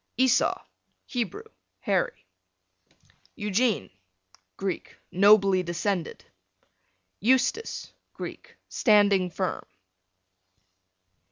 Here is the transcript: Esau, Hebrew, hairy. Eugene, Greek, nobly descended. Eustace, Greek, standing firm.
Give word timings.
Esau, 0.17 0.59
Hebrew, 1.05 1.43
hairy. 1.81 2.25
Eugene, 3.35 3.91
Greek, 4.57 4.95
nobly 5.11 5.61
descended. 5.61 6.25
Eustace, 7.19 7.93
Greek, 8.11 8.55
standing 8.67 9.29
firm. 9.29 9.63